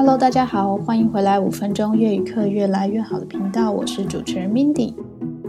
[0.00, 4.94] Hello，大家好，欢迎回来五分钟粤语课越来越好的频道，我是主持人 Mindy。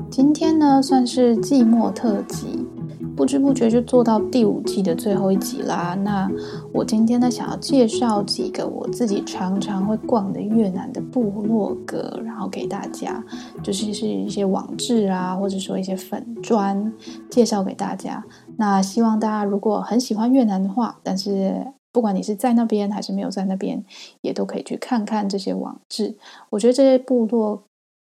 [0.10, 2.68] 今天呢，算是季末特辑。
[3.16, 5.96] 不知不觉就做到第五季的最后一集啦。
[6.04, 6.29] 那
[6.74, 13.24] 我今天呢，想要介绍几个我自己常常会逛的越南的部落格，然后给大家，
[13.63, 16.91] 就是是一些网志啊，或者说一些粉砖，
[17.30, 18.22] 介绍给大家。
[18.58, 23.84] 那希望大家如果很喜欢越南的话，但是不管你是在那边还是没有在那边，
[24.22, 26.16] 也都可以去看看这些网志。
[26.49, 27.63] 我觉得这些部落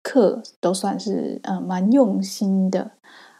[0.03, 2.91] 客都算是嗯蛮用心的。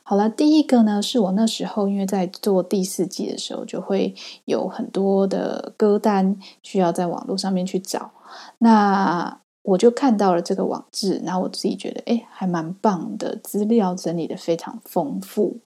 [0.03, 8.09] 好了，第一个呢，是我那时候因为在做第四季的时候，就会有很多的歌单需要在网络上面去找，
[8.57, 15.59] 那我就看到了这个网志，然后我自己觉得，哎，还蛮棒的，资料整理得非常丰富。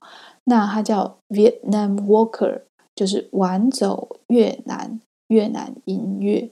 [0.44, 2.60] 那它叫 Vietnam Walker，
[2.94, 6.50] 就是玩走越南，越南音乐。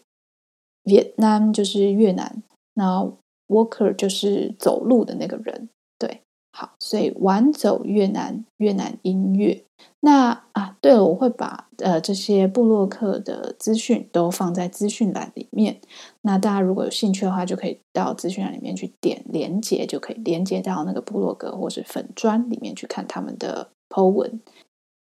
[0.84, 2.42] Vietnam 就是越南，
[2.74, 3.12] 那
[3.48, 5.68] Walker 就是走路的那个人。
[5.98, 6.22] 对
[6.52, 9.64] 好，所以玩走越南，越南音乐。
[9.98, 15.80] 那啊，对了，我会把呃这些部落客的资讯都放在资讯栏里面。
[16.20, 24.40] 那大家如果有兴趣的话，就可以到资讯栏里面去点连接，就可以连接到那个部落格或是粉砖里面去看他们的 po 文。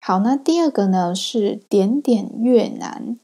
[0.01, 3.17] 好，那第二个呢是点点越南，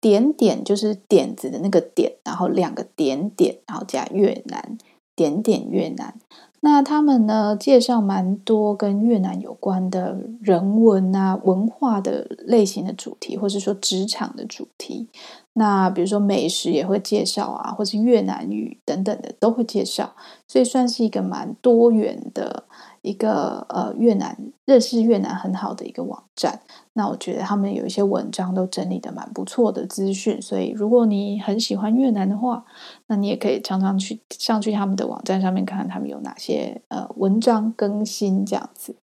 [0.00, 4.76] 点点就是点子的那个点，然后两个点点，然后加越南，
[5.16, 6.14] 点点越南。
[6.60, 15.08] 那他们呢，介绍蛮多跟越南有关的人文啊、文化的类型的主题，或是说职场的主题。
[15.52, 20.14] 那比如说美食也会介绍啊，或是越南语等等的都会介绍，
[20.46, 22.64] 所以算是一个蛮多元的。
[23.02, 26.60] 一个呃，越南认识越南很好的一个网站，
[26.92, 32.64] 那我觉得他们有一些文章都整理的蛮不错的资讯，所以如果你很喜欢越南的话，
[33.06, 38.96] 那你也可以常常去上去他们的网站上面看看他们有哪些呃文章更新这样子。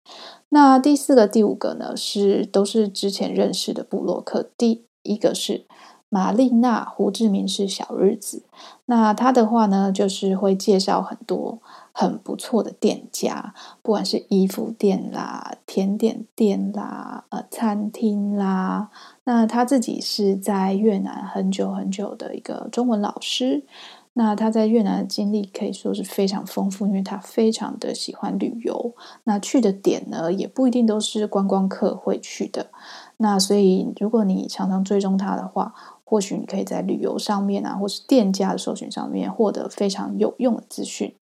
[0.49, 5.65] 那第四个、第五个呢，是都是之前认识的部落客，第一个是
[6.09, 8.43] 玛丽娜胡志明市小日子，
[8.85, 11.59] 那他的话呢，就是会介绍很多。
[11.97, 18.89] 很不错的店家，不管是衣服店啦、甜点店啦、呃餐厅啦，
[19.23, 23.63] 那他自己是在越南很久很久的一个中文老师，
[24.11, 32.67] 那他在越南的经历可以说是非常丰富，因为他非常的喜欢旅游，那去的点呢也不一定都是观光客会去的，
[33.15, 35.73] 那所以如果你常常追踪他的话，
[36.03, 41.15] 或许你可以在旅游上面啊，或是店家的搜寻上面获得非常有用的资讯。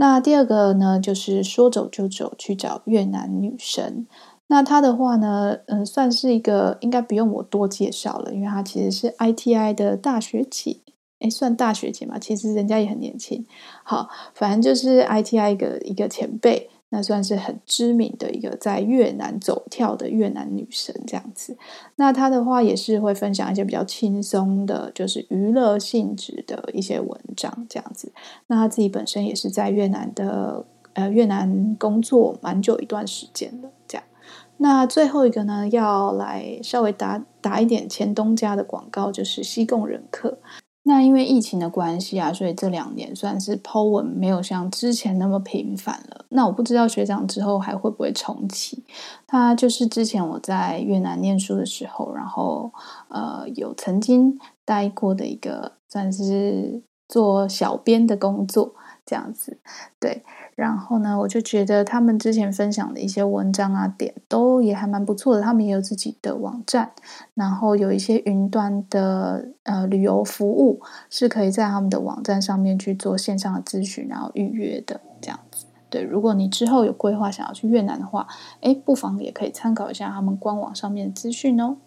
[0.00, 4.06] 那第二个呢，就是说走就走去找越南女神。
[4.46, 10.78] 那她的话呢，嗯，算是一个应该不用我多介绍了，因为她其实是 ITI 的大学姐，
[11.18, 13.46] 哎，算大学姐嘛，其实人家也很年轻。
[13.84, 16.70] 好，反正就是 ITI 一个一个前辈。
[16.90, 21.56] 那算是很知名的一个在越南走跳的越南女神这样子。
[21.96, 28.12] 那她的话也是会分享一些比较轻松的，就是娱乐性质的一些文章这样子。
[28.48, 34.04] 那她自己本身也是在越南的呃越南工作蛮久一段时间的这样。
[34.58, 40.38] 那最后一个呢，要来稍微打打一点前东家的广告，就是西贡人客。
[40.90, 46.24] 那因为疫情的关系啊，所以这两年算是 po 文没有像之前那么频繁了。
[46.30, 48.82] 那我不知道学长之后还会不会重启。
[49.24, 52.72] 他就是之前我在越南念书的时候，然后
[53.08, 59.58] 呃有曾经待过的一个算是做小编的工作这样子，
[59.98, 60.22] 对。
[60.54, 65.40] 然后呢，我就觉得他们之前分享的一些文章啊，点都也还蛮不错的。
[65.40, 66.90] 他们也有自己的网站，
[67.32, 75.64] 然后有一些云端的呃旅游服务，是可以在他们的网站上面去做线上的咨询，然后预约的这样子。
[75.88, 78.28] 对，如果你之后有规划想要去越南的话，
[78.60, 81.78] 诶，不妨也可以参考一下他们官网上面的资讯哦。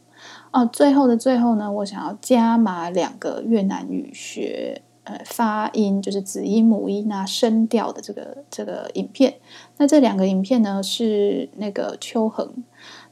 [0.52, 4.82] 哦，最后的最后呢，我想要加码两个越南语学。
[5.04, 9.36] 呃，发音就是子音、母音啊，声调的这个这个影片。
[9.78, 12.64] 那这两个影片呢，是那个秋恒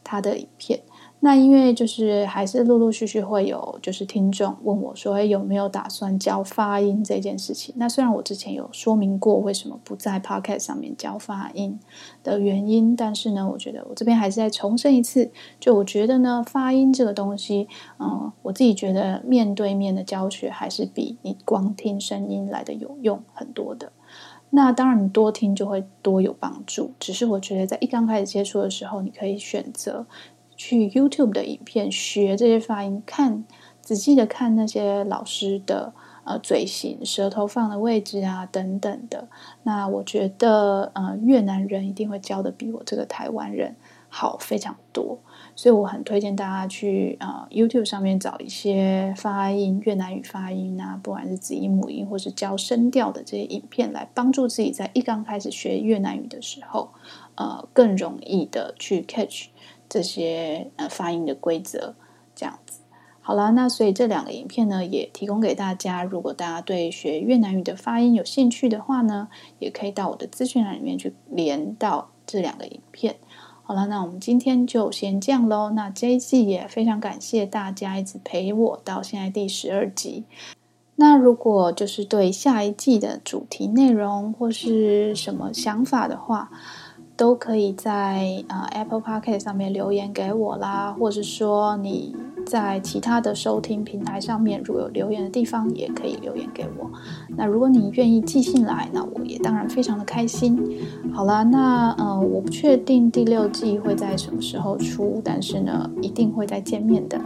[0.04, 0.82] 他的影片。
[1.24, 7.76] 那因为就是还是陆陆续续会有就是听众问我说，诶，有没有打算教发音这件事情？
[7.78, 11.80] 那虽然我之前有说明过为什么不在 Podcast 上面教发音
[12.24, 15.30] 的原因，但是呢，我觉得我这边还是再重申一次，
[15.60, 17.68] 就我觉得呢，发音这个东西，
[18.00, 23.92] 嗯，我自己觉得面对面的教学还是比你光听声音来的有用很多的。
[24.50, 26.92] 那当然，你多听就会多有帮助。
[27.00, 30.08] 只是我觉得在一刚开始接触的时候，你可以选择。
[30.64, 33.44] 去 YouTube 的影片学这些发音，看
[33.82, 35.92] 仔细的看那些老师的
[36.24, 39.28] 呃嘴型、舌头放的位置啊等等的。
[39.64, 43.76] 那我觉得呃越南人一定会教的比我这个台湾人
[44.08, 45.18] 好非常多。
[45.56, 56.92] 所以我很推荐大家去呃 YouTube 上面找一些发音越南语发音啊，不管是子音母音或是教声调的这些影片，来帮助自己在一刚开始学越南语的时候，
[57.34, 59.48] 呃，更容易的去 catch
[59.92, 61.94] 这些呃发音的规则。
[62.34, 62.80] 这样子，
[63.20, 66.02] 好了，那所以这两个影片呢，也提供给大家。
[66.02, 69.28] 如果大家对学越南语的发音有兴趣的话呢，
[69.60, 73.18] 也可以到我的资讯栏里面去连到这两个影片。
[73.64, 75.72] 好了，那我们今天就先这样喽。
[75.72, 80.24] 那这一季也非常感谢大家一直陪我到现在第十二集。
[80.96, 86.50] 那如果就是对下一季的主题内容或是什么想法的话，
[87.22, 92.16] 都可以在呃 Apple Podcast 上面留言给我啦，或者说你
[92.48, 96.90] 在其他的收听平台上面，如果有留言的地方，也可以留言给我。
[97.38, 100.60] 那如果你愿意寄信来，那我也当然非常的开心。
[101.14, 107.22] 好啦，那呃，我不确定第六季会在什么时候出，但是呢，一定会再见面的。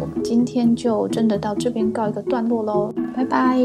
[0.00, 3.56] 我们今天就真的到这边告一个段落喽，拜拜。